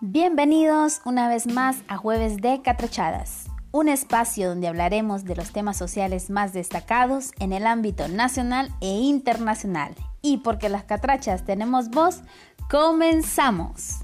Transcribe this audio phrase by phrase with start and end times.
[0.00, 5.76] Bienvenidos una vez más a Jueves de Catrachadas, un espacio donde hablaremos de los temas
[5.76, 9.96] sociales más destacados en el ámbito nacional e internacional.
[10.22, 12.22] Y porque las catrachas tenemos voz,
[12.70, 13.96] comenzamos.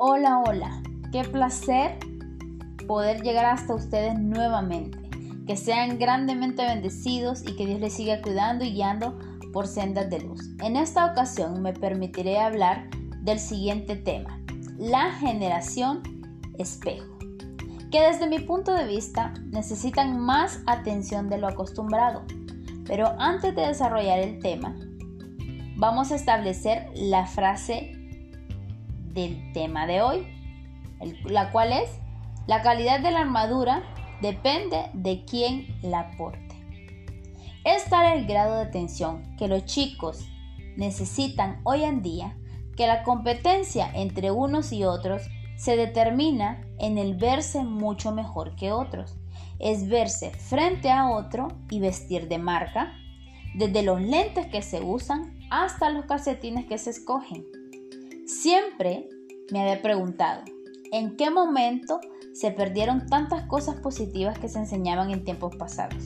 [0.00, 0.82] Hola, hola,
[1.12, 1.96] qué placer
[2.88, 4.97] poder llegar hasta ustedes nuevamente
[5.48, 9.18] que sean grandemente bendecidos y que Dios les siga cuidando y guiando
[9.50, 10.42] por sendas de luz.
[10.62, 12.90] En esta ocasión me permitiré hablar
[13.22, 14.38] del siguiente tema,
[14.76, 16.02] la generación
[16.58, 17.16] espejo,
[17.90, 22.24] que desde mi punto de vista necesitan más atención de lo acostumbrado.
[22.84, 24.76] Pero antes de desarrollar el tema,
[25.76, 27.92] vamos a establecer la frase
[29.14, 30.26] del tema de hoy,
[31.24, 31.88] la cual es,
[32.46, 33.82] la calidad de la armadura
[34.20, 36.56] depende de quién la aporte.
[37.64, 40.26] Es tal el grado de atención que los chicos
[40.76, 42.36] necesitan hoy en día
[42.76, 45.22] que la competencia entre unos y otros
[45.56, 49.16] se determina en el verse mucho mejor que otros.
[49.58, 52.94] Es verse frente a otro y vestir de marca,
[53.56, 57.44] desde los lentes que se usan hasta los calcetines que se escogen.
[58.26, 59.08] Siempre
[59.50, 60.42] me había preguntado,
[60.92, 62.00] ¿en qué momento
[62.38, 66.04] se perdieron tantas cosas positivas que se enseñaban en tiempos pasados?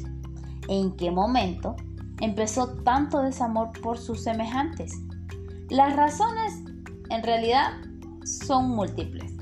[0.69, 1.77] ¿En qué momento
[2.21, 4.95] empezó tanto desamor por sus semejantes?
[5.69, 6.55] Las razones
[7.11, 7.73] en realidad
[8.25, 9.33] son múltiples,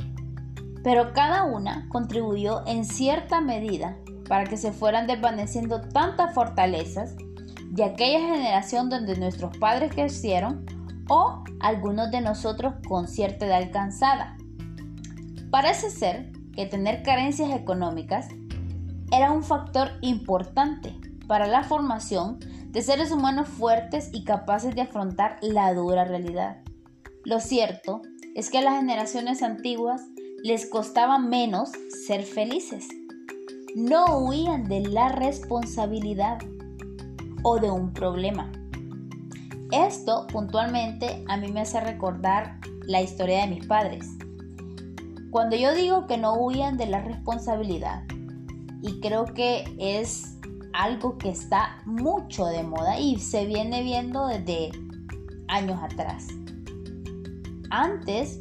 [0.83, 3.97] pero cada una contribuyó en cierta medida
[4.29, 7.15] para que se fueran desvaneciendo tantas fortalezas
[7.71, 10.67] de aquella generación donde nuestros padres crecieron
[11.09, 14.37] o algunos de nosotros con cierta edad alcanzada.
[15.51, 18.29] Parece ser que tener carencias económicas
[19.13, 20.95] era un factor importante
[21.27, 26.59] para la formación de seres humanos fuertes y capaces de afrontar la dura realidad.
[27.25, 28.03] Lo cierto
[28.35, 30.03] es que a las generaciones antiguas
[30.43, 31.71] les costaba menos
[32.07, 32.89] ser felices.
[33.75, 36.39] No huían de la responsabilidad
[37.43, 38.51] o de un problema.
[39.71, 44.07] Esto puntualmente a mí me hace recordar la historia de mis padres.
[45.31, 48.03] Cuando yo digo que no huyan de la responsabilidad,
[48.83, 50.39] y creo que es
[50.73, 54.71] algo que está mucho de moda y se viene viendo desde
[55.49, 56.29] años atrás.
[57.71, 58.41] Antes,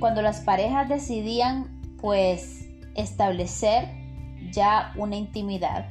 [0.00, 3.88] cuando las parejas decidían pues establecer
[4.52, 5.90] ya una intimidad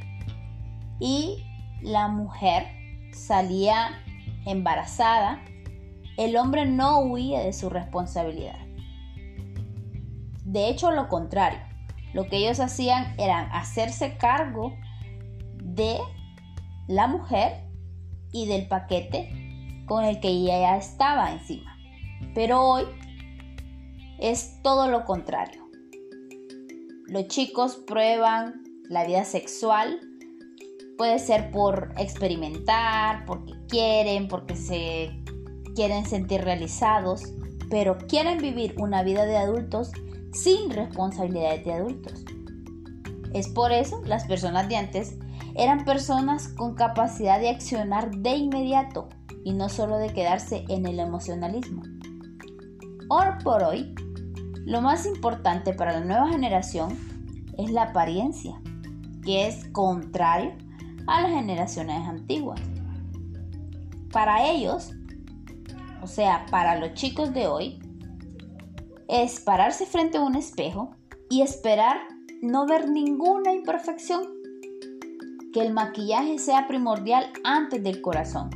[1.00, 1.44] y
[1.82, 2.68] la mujer
[3.14, 4.02] salía
[4.46, 5.42] embarazada,
[6.18, 8.67] el hombre no huía de su responsabilidad.
[10.48, 11.60] De hecho, lo contrario.
[12.14, 14.74] Lo que ellos hacían era hacerse cargo
[15.62, 15.98] de
[16.88, 17.66] la mujer
[18.32, 21.78] y del paquete con el que ella ya estaba encima.
[22.34, 22.86] Pero hoy
[24.20, 25.68] es todo lo contrario.
[27.08, 30.00] Los chicos prueban la vida sexual.
[30.98, 35.12] Puede ser por experimentar, porque quieren, porque se
[35.76, 37.34] quieren sentir realizados,
[37.70, 39.92] pero quieren vivir una vida de adultos
[40.34, 42.26] sin responsabilidades de adultos.
[43.34, 45.18] Es por eso las personas de antes
[45.56, 49.10] eran personas con capacidad de accionar de inmediato
[49.44, 51.82] y no solo de quedarse en el emocionalismo.
[53.10, 53.96] Hoy por hoy,
[54.66, 56.98] lo más importante para la nueva generación
[57.58, 58.62] es la apariencia,
[59.24, 60.54] que es contrario
[61.08, 62.60] a las generaciones antiguas.
[64.12, 64.92] Para ellos,
[66.02, 67.80] o sea, para los chicos de hoy,
[69.08, 70.92] es pararse frente a un espejo
[71.30, 71.98] y esperar
[72.42, 74.24] no ver ninguna imperfección.
[75.54, 78.50] Que el maquillaje sea primordial antes del corazón.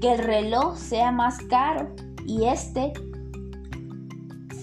[0.00, 1.94] Que el reloj sea más caro
[2.26, 2.92] y este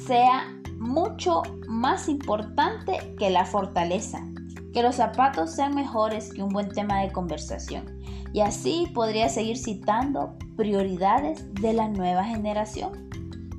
[0.06, 0.48] sea
[0.80, 4.26] mucho más importante que la fortaleza.
[4.74, 7.86] Que los zapatos sean mejores que un buen tema de conversación.
[8.34, 13.10] Y así podría seguir citando prioridades de la nueva generación.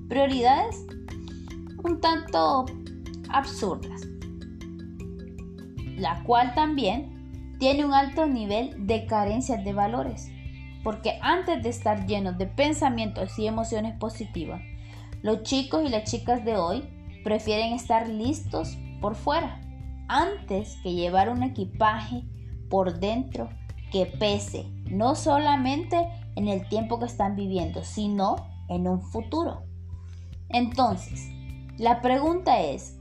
[0.09, 0.88] Prioridades
[1.83, 2.67] un tanto
[3.31, 4.03] absurdas,
[5.97, 10.31] la cual también tiene un alto nivel de carencias de valores,
[10.85, 14.63] porque antes de estar llenos de pensamientos y emociones positivas,
[15.23, 16.85] los chicos y las chicas de hoy
[17.25, 19.61] prefieren estar listos por fuera,
[20.09, 22.23] antes que llevar un equipaje
[22.71, 23.49] por dentro
[23.91, 28.37] que pese, no solamente en el tiempo que están viviendo, sino
[28.69, 29.63] en un futuro.
[30.51, 31.31] Entonces,
[31.79, 32.99] la pregunta es,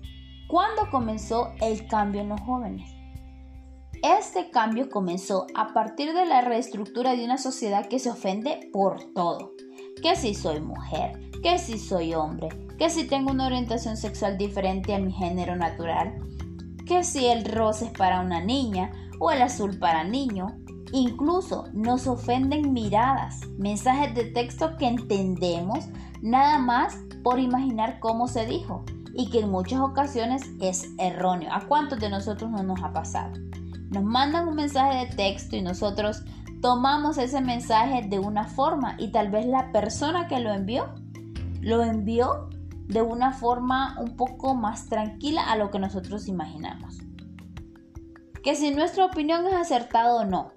[0.48, 2.90] ¿cuándo comenzó el cambio en los jóvenes?
[4.04, 9.12] Este cambio comenzó a partir de la reestructura de una sociedad que se ofende por
[9.16, 9.52] todo.
[10.04, 14.94] Que si soy mujer, que si soy hombre, que si tengo una orientación sexual diferente
[14.94, 16.16] a mi género natural,
[16.86, 20.48] que si el rosa es para una niña o el azul para niño.
[20.94, 25.90] Incluso nos ofenden miradas, mensajes de texto que entendemos
[26.22, 26.98] nada más
[27.28, 31.50] por imaginar cómo se dijo y que en muchas ocasiones es erróneo.
[31.52, 33.34] ¿A cuántos de nosotros no nos ha pasado?
[33.90, 36.24] Nos mandan un mensaje de texto y nosotros
[36.62, 40.96] tomamos ese mensaje de una forma y tal vez la persona que lo envió
[41.60, 42.48] lo envió
[42.88, 46.98] de una forma un poco más tranquila a lo que nosotros imaginamos.
[48.42, 50.54] Que si nuestra opinión es acertada o no,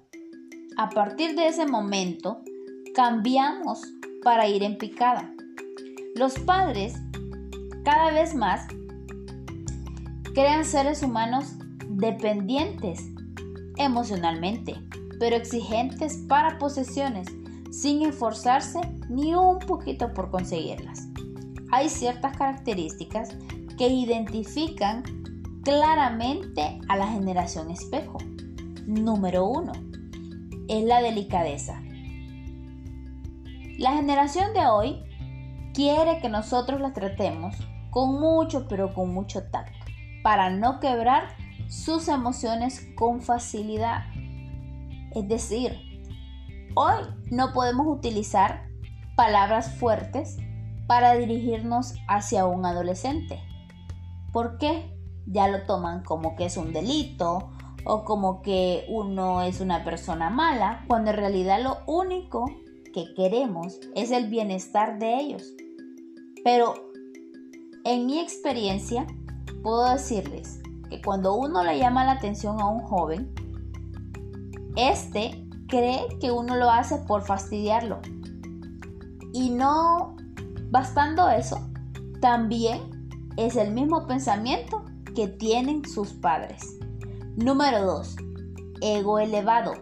[0.77, 2.39] a partir de ese momento
[2.95, 3.81] cambiamos
[4.23, 5.33] para ir en picada.
[6.15, 6.93] Los padres
[7.83, 8.67] cada vez más
[10.33, 11.55] crean seres humanos
[11.87, 13.09] dependientes
[13.77, 14.75] emocionalmente,
[15.19, 17.27] pero exigentes para posesiones,
[17.71, 21.07] sin esforzarse ni un poquito por conseguirlas.
[21.71, 23.29] Hay ciertas características
[23.77, 25.03] que identifican
[25.63, 28.17] claramente a la generación espejo.
[28.85, 29.71] Número uno
[30.67, 31.81] es la delicadeza.
[33.77, 35.03] La generación de hoy
[35.73, 37.55] quiere que nosotros la tratemos
[37.89, 39.85] con mucho, pero con mucho tacto,
[40.23, 41.35] para no quebrar
[41.67, 44.03] sus emociones con facilidad.
[45.13, 45.77] Es decir,
[46.75, 48.67] hoy no podemos utilizar
[49.15, 50.37] palabras fuertes
[50.87, 53.41] para dirigirnos hacia un adolescente.
[54.31, 54.97] ¿Por qué?
[55.25, 57.51] Ya lo toman como que es un delito
[57.85, 62.45] o como que uno es una persona mala, cuando en realidad lo único
[62.93, 65.43] que queremos es el bienestar de ellos.
[66.43, 66.91] Pero
[67.83, 69.05] en mi experiencia,
[69.63, 70.59] puedo decirles
[70.89, 73.33] que cuando uno le llama la atención a un joven,
[74.75, 77.99] este cree que uno lo hace por fastidiarlo.
[79.33, 80.15] Y no
[80.69, 81.57] bastando eso,
[82.19, 82.81] también
[83.37, 84.83] es el mismo pensamiento
[85.15, 86.77] que tienen sus padres.
[87.35, 88.15] Número 2.
[88.81, 89.73] Ego elevado.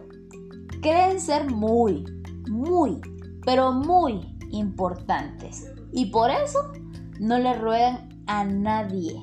[0.80, 2.04] Creen ser muy,
[2.48, 3.00] muy,
[3.44, 5.70] pero muy importantes.
[5.92, 6.72] Y por eso
[7.18, 9.16] no le ruegan a nadie,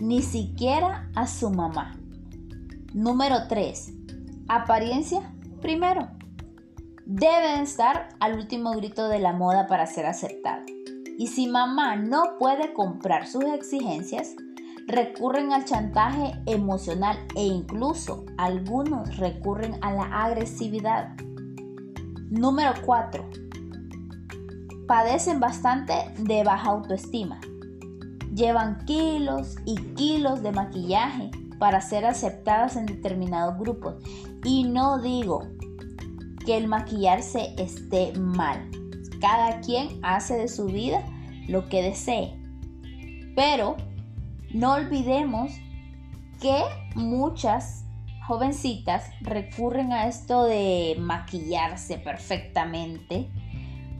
[0.00, 1.92] ni siquiera a su mamá.
[2.94, 3.92] Número 3.
[4.48, 6.08] Apariencia primero.
[7.04, 10.64] Deben estar al último grito de la moda para ser aceptado.
[11.18, 14.34] Y si mamá no puede comprar sus exigencias,
[14.86, 21.14] recurren al chantaje emocional e incluso algunos recurren a la agresividad.
[22.30, 23.49] Número 4
[24.90, 27.40] padecen bastante de baja autoestima.
[28.34, 34.02] Llevan kilos y kilos de maquillaje para ser aceptadas en determinados grupos.
[34.42, 35.46] Y no digo
[36.44, 38.68] que el maquillarse esté mal.
[39.20, 41.04] Cada quien hace de su vida
[41.46, 42.36] lo que desee.
[43.36, 43.76] Pero
[44.52, 45.52] no olvidemos
[46.40, 46.64] que
[46.96, 47.84] muchas
[48.26, 53.30] jovencitas recurren a esto de maquillarse perfectamente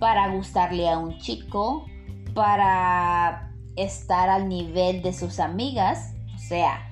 [0.00, 1.86] para gustarle a un chico,
[2.34, 6.14] para estar al nivel de sus amigas.
[6.34, 6.90] O sea,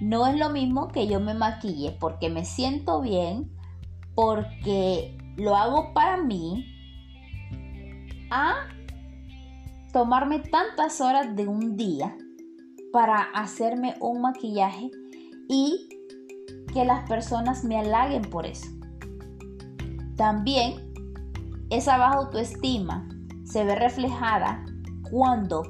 [0.00, 3.50] no es lo mismo que yo me maquille porque me siento bien,
[4.14, 6.66] porque lo hago para mí,
[8.30, 8.68] a
[9.92, 12.16] tomarme tantas horas de un día
[12.92, 14.90] para hacerme un maquillaje
[15.48, 15.88] y
[16.72, 18.68] que las personas me halaguen por eso.
[20.16, 20.89] También
[21.70, 23.08] esa baja autoestima
[23.44, 24.64] se ve reflejada
[25.10, 25.62] cuando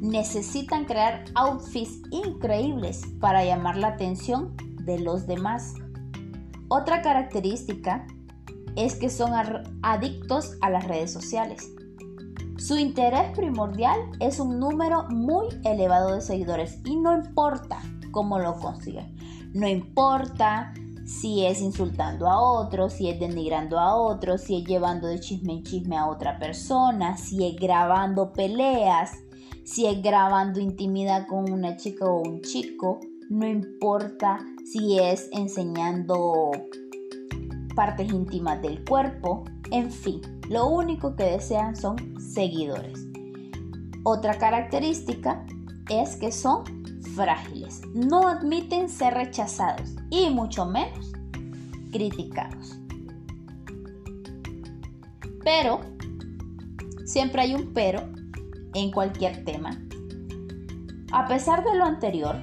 [0.00, 5.74] necesitan crear outfits increíbles para llamar la atención de los demás.
[6.68, 8.06] Otra característica
[8.76, 9.32] es que son
[9.82, 11.70] adictos a las redes sociales.
[12.56, 18.54] Su interés primordial es un número muy elevado de seguidores y no importa cómo lo
[18.54, 19.16] consiguen.
[19.54, 20.74] No importa
[21.08, 25.54] si es insultando a otro, si es denigrando a otro, si es llevando de chisme
[25.54, 29.12] en chisme a otra persona, si es grabando peleas,
[29.64, 33.00] si es grabando intimidad con una chica o un chico,
[33.30, 34.38] no importa
[34.70, 36.50] si es enseñando
[37.74, 43.08] partes íntimas del cuerpo, en fin, lo único que desean son seguidores.
[44.04, 45.46] Otra característica
[45.88, 46.77] es que son
[47.18, 51.12] frágiles, no admiten ser rechazados y mucho menos
[51.90, 52.78] criticados.
[55.42, 55.80] Pero,
[57.04, 58.08] siempre hay un pero
[58.74, 59.70] en cualquier tema.
[61.10, 62.36] A pesar de lo anterior,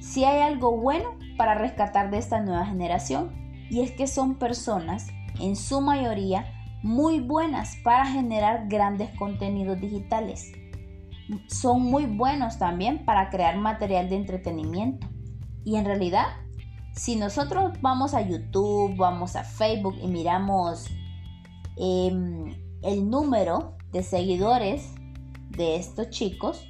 [0.00, 3.32] si hay algo bueno para rescatar de esta nueva generación
[3.68, 5.08] y es que son personas,
[5.40, 6.46] en su mayoría,
[6.84, 10.52] muy buenas para generar grandes contenidos digitales.
[11.48, 15.06] Son muy buenos también para crear material de entretenimiento.
[15.64, 16.26] Y en realidad,
[16.94, 20.86] si nosotros vamos a YouTube, vamos a Facebook y miramos
[21.76, 24.94] em, el número de seguidores
[25.50, 26.66] de estos chicos,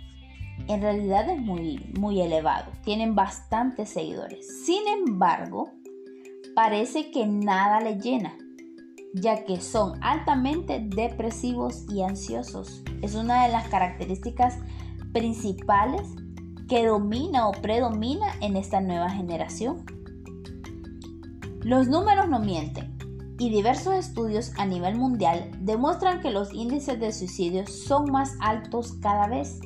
[0.66, 2.72] en realidad es muy, muy elevado.
[2.82, 4.64] Tienen bastantes seguidores.
[4.64, 5.70] Sin embargo,
[6.54, 8.36] parece que nada le llena,
[9.14, 12.82] ya que son altamente depresivos y ansiosos.
[13.02, 14.58] Es una de las características
[15.12, 16.02] principales
[16.68, 19.84] que domina o predomina en esta nueva generación.
[21.62, 22.96] Los números no mienten
[23.38, 28.94] y diversos estudios a nivel mundial demuestran que los índices de suicidio son más altos
[29.00, 29.60] cada vez.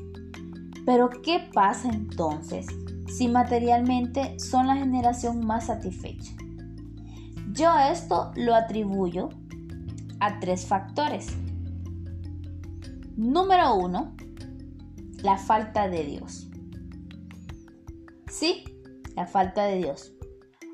[0.84, 2.66] Pero ¿qué pasa entonces
[3.08, 6.32] si materialmente son la generación más satisfecha?
[7.54, 9.28] Yo esto lo atribuyo
[10.20, 11.26] a tres factores.
[13.14, 14.16] Número uno,
[15.22, 16.48] la falta de Dios.
[18.26, 18.64] Sí,
[19.16, 20.14] la falta de Dios.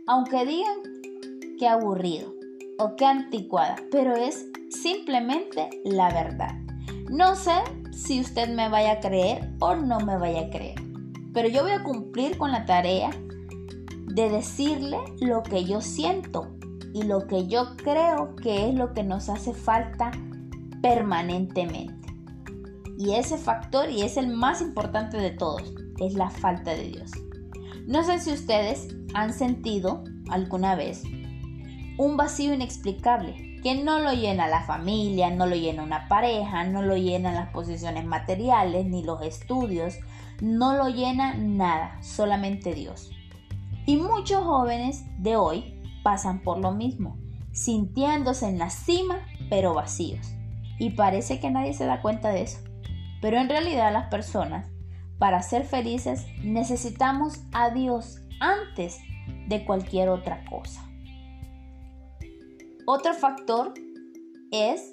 [0.07, 0.77] Aunque digan
[1.59, 2.33] que aburrido
[2.79, 6.55] o que anticuada, pero es simplemente la verdad.
[7.11, 7.57] No sé
[7.91, 10.81] si usted me vaya a creer o no me vaya a creer,
[11.35, 13.11] pero yo voy a cumplir con la tarea
[14.07, 16.58] de decirle lo que yo siento
[16.95, 20.11] y lo que yo creo que es lo que nos hace falta
[20.83, 22.13] permanentemente.
[22.99, 25.63] Y ese factor, y es el más importante de todos,
[26.01, 27.13] es la falta de Dios.
[27.87, 31.05] No sé si ustedes han sentido alguna vez
[31.97, 36.83] un vacío inexplicable que no lo llena la familia, no lo llena una pareja, no
[36.83, 39.95] lo llenan las posiciones materiales ni los estudios,
[40.41, 43.11] no lo llena nada, solamente Dios.
[43.87, 45.78] Y muchos jóvenes de hoy
[46.09, 47.19] pasan por lo mismo,
[47.53, 49.19] sintiéndose en la cima
[49.51, 50.27] pero vacíos.
[50.79, 52.61] Y parece que nadie se da cuenta de eso.
[53.21, 54.71] Pero en realidad las personas,
[55.19, 58.97] para ser felices, necesitamos a Dios antes
[59.49, 60.83] de cualquier otra cosa.
[62.87, 63.75] Otro factor
[64.51, 64.91] es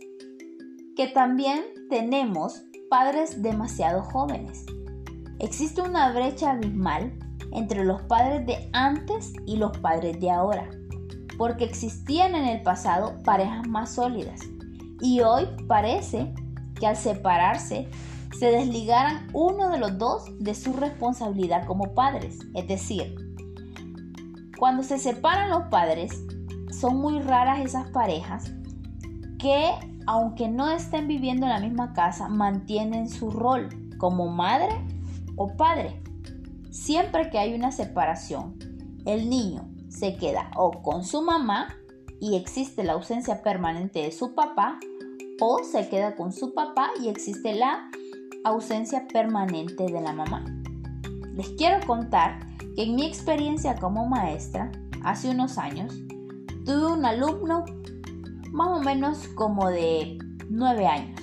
[0.98, 4.65] que también tenemos padres demasiado jóvenes.
[5.39, 7.17] Existe una brecha abismal
[7.53, 10.69] entre los padres de antes y los padres de ahora,
[11.38, 14.42] porque existían en el pasado parejas más sólidas
[15.01, 16.34] y hoy parece
[16.80, 17.88] que al separarse
[18.38, 22.39] se desligaran uno de los dos de su responsabilidad como padres.
[22.54, 23.15] Es decir,
[24.58, 26.12] cuando se separan los padres,
[26.72, 28.51] son muy raras esas parejas
[29.39, 29.72] que,
[30.08, 34.75] aunque no estén viviendo en la misma casa, mantienen su rol como madre
[35.38, 36.01] o padre.
[36.72, 38.58] Siempre que hay una separación,
[39.06, 41.75] el niño se queda o con su mamá
[42.20, 44.80] y existe la ausencia permanente de su papá,
[45.42, 47.89] o se queda con su papá y existe la
[48.46, 50.46] ausencia permanente de la mamá.
[51.36, 52.39] Les quiero contar
[52.75, 54.72] que en mi experiencia como maestra,
[55.04, 55.94] hace unos años,
[56.65, 57.65] tuve un alumno
[58.51, 60.18] más o menos como de
[60.50, 61.22] 9 años,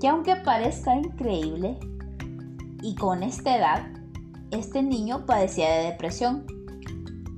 [0.00, 1.78] que aunque parezca increíble,
[2.82, 3.86] y con esta edad,
[4.52, 6.46] este niño padecía de depresión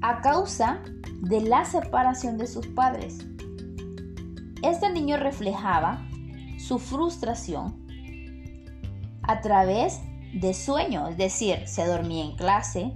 [0.01, 0.81] a causa
[1.21, 3.27] de la separación de sus padres.
[4.63, 6.07] Este niño reflejaba
[6.59, 7.87] su frustración
[9.23, 10.01] a través
[10.33, 12.93] de sueños, es decir, se dormía en clase,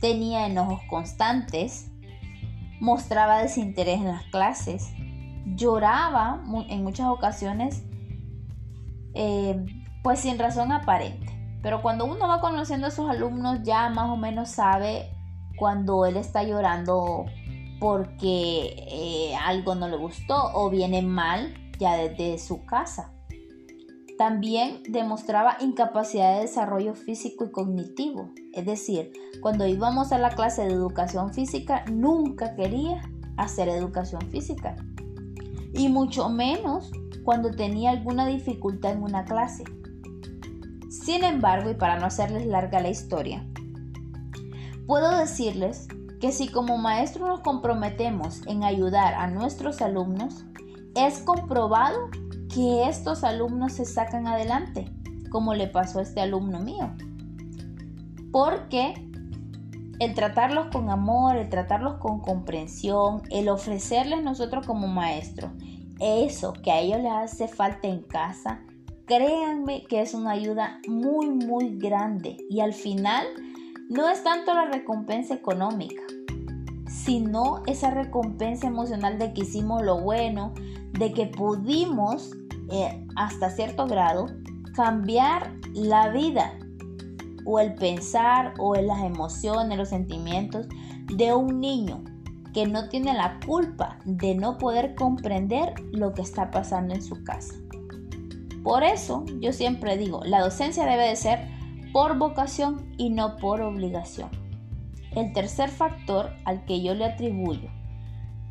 [0.00, 1.90] tenía enojos constantes,
[2.80, 4.92] mostraba desinterés en las clases,
[5.44, 7.84] lloraba en muchas ocasiones,
[9.14, 9.64] eh,
[10.02, 11.26] pues sin razón aparente.
[11.62, 15.10] Pero cuando uno va conociendo a sus alumnos ya más o menos sabe
[15.58, 17.26] cuando él está llorando
[17.80, 23.12] porque eh, algo no le gustó o viene mal ya desde su casa.
[24.18, 28.32] También demostraba incapacidad de desarrollo físico y cognitivo.
[28.52, 33.00] Es decir, cuando íbamos a la clase de educación física, nunca quería
[33.36, 34.74] hacer educación física.
[35.72, 36.90] Y mucho menos
[37.24, 39.62] cuando tenía alguna dificultad en una clase.
[40.90, 43.46] Sin embargo, y para no hacerles larga la historia,
[44.88, 45.86] puedo decirles
[46.18, 50.46] que si como maestros nos comprometemos en ayudar a nuestros alumnos,
[50.96, 52.08] es comprobado
[52.52, 54.90] que estos alumnos se sacan adelante,
[55.30, 56.90] como le pasó a este alumno mío.
[58.32, 58.94] Porque
[60.00, 65.52] el tratarlos con amor, el tratarlos con comprensión, el ofrecerles nosotros como maestros
[66.00, 68.60] eso que a ellos les hace falta en casa,
[69.06, 72.36] créanme que es una ayuda muy, muy grande.
[72.48, 73.26] Y al final
[73.88, 76.02] no es tanto la recompensa económica,
[76.86, 80.52] sino esa recompensa emocional de que hicimos lo bueno,
[80.92, 82.30] de que pudimos
[82.70, 84.26] eh, hasta cierto grado
[84.74, 86.52] cambiar la vida
[87.46, 90.66] o el pensar o las emociones, los sentimientos
[91.06, 92.04] de un niño
[92.52, 97.22] que no tiene la culpa de no poder comprender lo que está pasando en su
[97.24, 97.54] casa.
[98.62, 101.57] Por eso yo siempre digo, la docencia debe de ser
[101.92, 104.30] por vocación y no por obligación.
[105.12, 107.70] El tercer factor al que yo le atribuyo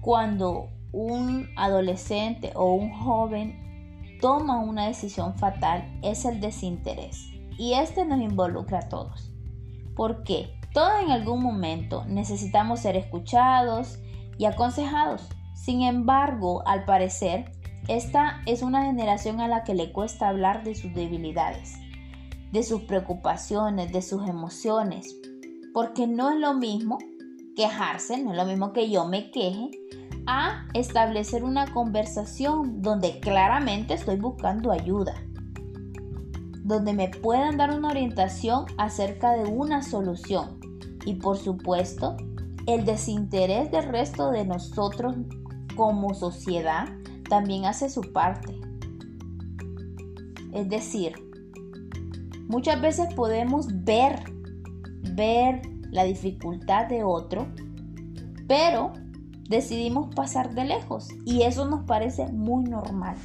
[0.02, 7.30] cuando un adolescente o un joven toma una decisión fatal es el desinterés.
[7.58, 9.32] Y este nos involucra a todos.
[9.96, 10.60] ¿Por qué?
[10.74, 14.00] Todos en algún momento necesitamos ser escuchados
[14.38, 15.28] y aconsejados.
[15.56, 17.52] Sin embargo, al parecer,
[17.88, 21.80] esta es una generación a la que le cuesta hablar de sus debilidades,
[22.58, 25.16] de sus preocupaciones, de sus emociones,
[25.76, 26.98] porque no es lo mismo
[27.56, 29.70] quejarse, no es lo mismo que yo me queje,
[30.26, 35.14] a establecer una conversación donde claramente estoy buscando ayuda,
[36.64, 40.60] donde me puedan dar una orientación acerca de una solución
[41.06, 42.18] y por supuesto
[42.66, 45.16] el desinterés del resto de nosotros
[45.76, 46.88] como sociedad
[47.30, 48.60] también hace su parte.
[50.54, 51.27] Es decir,
[52.48, 54.24] muchas veces podemos ver,
[55.14, 55.62] ver
[55.92, 57.48] la dificultad de otro,
[58.48, 58.94] pero
[59.50, 63.16] decidimos pasar de lejos y eso nos parece muy normal,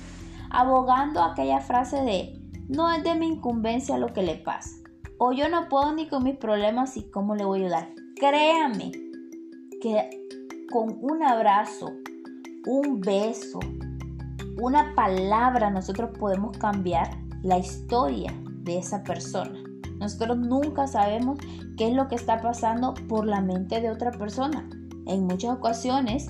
[0.50, 2.38] abogando aquella frase de
[2.68, 4.70] no es de mi incumbencia lo que le pasa,
[5.18, 7.88] o yo no puedo ni con mis problemas y cómo le voy a ayudar.
[8.16, 8.92] Créame
[9.80, 10.10] que
[10.70, 11.92] con un abrazo,
[12.66, 13.58] un beso,
[14.60, 17.10] una palabra nosotros podemos cambiar
[17.42, 18.32] la historia
[18.62, 19.62] de esa persona.
[19.98, 21.38] Nosotros nunca sabemos
[21.76, 24.68] qué es lo que está pasando por la mente de otra persona
[25.06, 26.28] en muchas ocasiones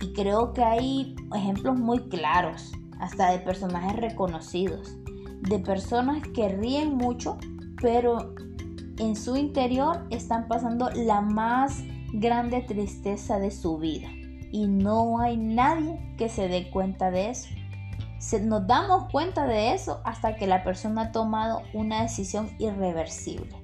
[0.00, 4.96] y creo que hay ejemplos muy claros, hasta de personajes reconocidos,
[5.48, 7.38] de personas que ríen mucho,
[7.80, 8.34] pero
[8.98, 14.08] en su interior están pasando la más grande tristeza de su vida
[14.52, 17.48] y no hay nadie que se dé cuenta de eso.
[18.42, 23.54] Nos damos cuenta de eso hasta que la persona ha tomado una decisión irreversible.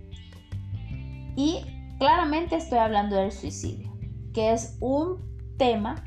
[1.36, 1.64] Y
[1.98, 3.92] claramente estoy hablando del suicidio
[4.32, 5.18] que es un
[5.58, 6.04] tema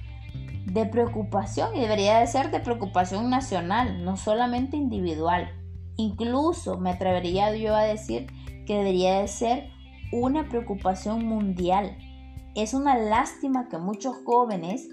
[0.66, 5.50] de preocupación y debería de ser de preocupación nacional, no solamente individual.
[5.96, 8.28] Incluso me atrevería yo a decir
[8.66, 9.70] que debería de ser
[10.12, 11.98] una preocupación mundial.
[12.56, 14.90] Es una lástima que muchos jóvenes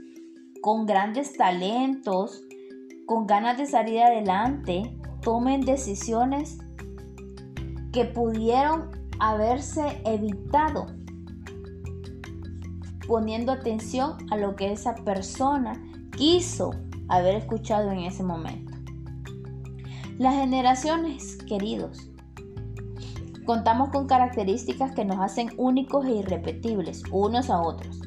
[0.60, 2.42] con grandes talentos,
[3.06, 6.58] con ganas de salir adelante, tomen decisiones
[7.92, 10.86] que pudieron haberse evitado
[13.06, 15.74] poniendo atención a lo que esa persona
[16.16, 16.70] quiso
[17.08, 18.72] haber escuchado en ese momento.
[20.18, 22.10] Las generaciones, queridos,
[23.44, 28.00] contamos con características que nos hacen únicos e irrepetibles unos a otros.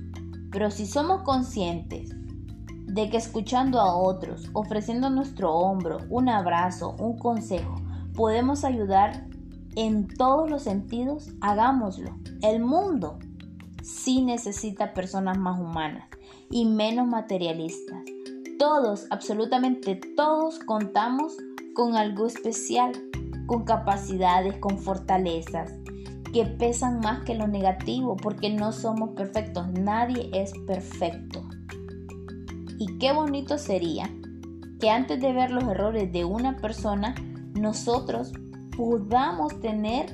[0.52, 2.16] Pero si somos conscientes
[2.96, 7.76] de que escuchando a otros, ofreciendo nuestro hombro, un abrazo, un consejo,
[8.14, 9.28] podemos ayudar
[9.76, 12.16] en todos los sentidos, hagámoslo.
[12.42, 13.20] El mundo
[13.84, 16.08] sí necesita personas más humanas
[16.50, 18.00] y menos materialistas.
[18.58, 21.36] Todos, absolutamente todos, contamos
[21.74, 22.94] con algo especial,
[23.46, 25.74] con capacidades, con fortalezas
[26.32, 31.44] que pesan más que lo negativo, porque no somos perfectos, nadie es perfecto.
[32.78, 34.10] Y qué bonito sería
[34.80, 37.16] que antes de ver los errores de una persona,
[37.54, 38.34] nosotros
[38.76, 40.08] podamos tener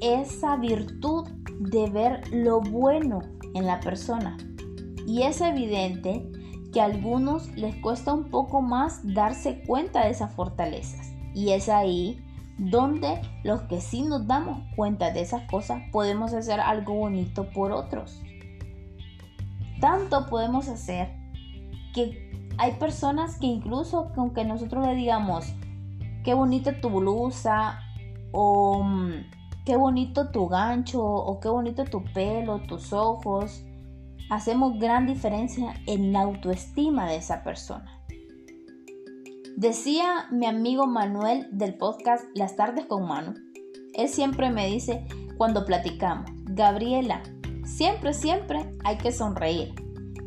[0.00, 1.28] esa virtud
[1.60, 3.20] de ver lo bueno
[3.54, 4.36] en la persona.
[5.06, 6.30] Y es evidente
[6.72, 11.12] que a algunos les cuesta un poco más darse cuenta de esas fortalezas.
[11.34, 12.24] Y es ahí
[12.56, 17.72] donde los que sí nos damos cuenta de esas cosas podemos hacer algo bonito por
[17.72, 18.22] otros.
[19.80, 21.19] Tanto podemos hacer
[21.94, 25.46] que hay personas que incluso aunque nosotros le digamos,
[26.24, 27.80] qué bonita tu blusa
[28.32, 29.12] o mm,
[29.64, 33.64] qué bonito tu gancho o qué bonito tu pelo, tus ojos.
[34.30, 38.00] Hacemos gran diferencia en la autoestima de esa persona.
[39.56, 43.34] Decía mi amigo Manuel del podcast Las tardes con Manu.
[43.94, 47.22] Él siempre me dice cuando platicamos, Gabriela,
[47.64, 49.74] siempre, siempre hay que sonreír.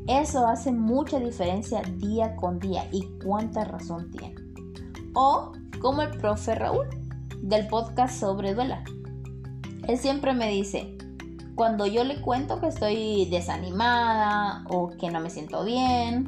[0.07, 4.35] Eso hace mucha diferencia día con día y cuánta razón tiene.
[5.13, 6.87] O como el profe Raúl
[7.41, 8.83] del podcast sobre duela.
[9.87, 10.97] Él siempre me dice,
[11.55, 16.25] Cuando yo le cuento que estoy desanimada o que no me siento bien,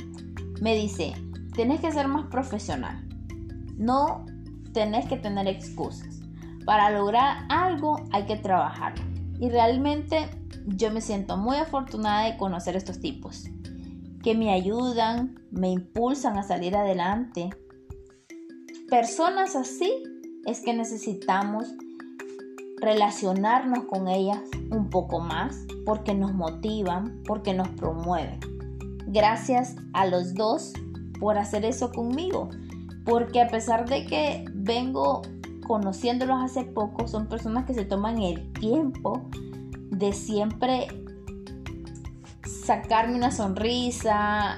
[0.62, 1.14] me dice,
[1.54, 3.06] tenés que ser más profesional.
[3.78, 4.26] No
[4.74, 6.22] tenés que tener excusas.
[6.66, 8.94] Para lograr algo hay que trabajar.
[9.40, 10.30] Y realmente
[10.66, 13.46] yo me siento muy afortunada de conocer estos tipos,
[14.26, 17.52] que me ayudan, me impulsan a salir adelante.
[18.90, 20.02] Personas así
[20.48, 21.72] es que necesitamos
[22.82, 24.40] relacionarnos con ellas
[24.72, 28.40] un poco más porque nos motivan, porque nos promueven.
[29.06, 30.74] Gracias a los dos
[31.20, 32.50] por hacer eso conmigo,
[33.06, 35.22] porque a pesar de que vengo
[35.68, 39.30] conociéndolos hace poco, son personas que se toman el tiempo
[39.92, 41.05] de siempre
[42.46, 44.58] sacarme una sonrisa,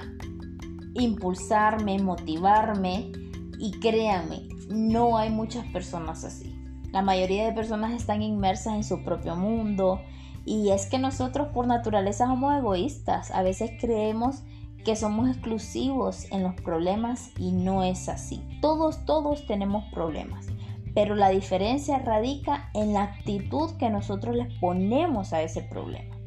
[0.94, 3.12] impulsarme, motivarme
[3.58, 6.54] y créanme, no hay muchas personas así.
[6.92, 10.00] La mayoría de personas están inmersas en su propio mundo
[10.44, 13.30] y es que nosotros por naturaleza somos egoístas.
[13.30, 14.42] A veces creemos
[14.84, 18.42] que somos exclusivos en los problemas y no es así.
[18.62, 20.46] Todos, todos tenemos problemas.
[20.94, 26.17] Pero la diferencia radica en la actitud que nosotros les ponemos a ese problema.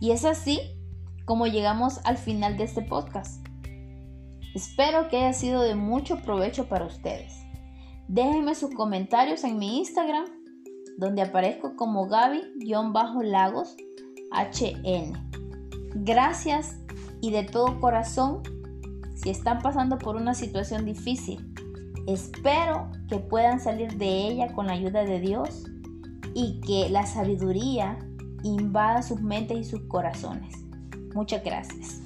[0.00, 0.60] Y es así
[1.24, 3.46] como llegamos al final de este podcast.
[4.54, 7.32] Espero que haya sido de mucho provecho para ustedes.
[8.08, 10.26] Déjenme sus comentarios en mi Instagram,
[10.98, 13.76] donde aparezco como Gaby-Lagos
[14.30, 15.12] HN.
[16.04, 16.76] Gracias
[17.20, 18.42] y de todo corazón
[19.14, 21.52] si están pasando por una situación difícil.
[22.06, 25.64] Espero que puedan salir de ella con la ayuda de Dios
[26.34, 27.98] y que la sabiduría
[28.44, 30.54] invada sus mentes y sus corazones.
[31.14, 32.00] Muchas gracias.